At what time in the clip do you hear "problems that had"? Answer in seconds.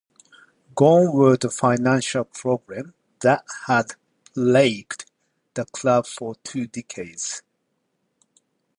2.23-3.93